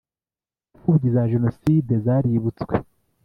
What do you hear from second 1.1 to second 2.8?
za Jenoside zaributswe